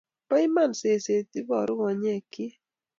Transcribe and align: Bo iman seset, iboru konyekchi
Bo 0.27 0.35
iman 0.45 0.71
seset, 0.79 1.27
iboru 1.39 1.73
konyekchi 1.79 2.45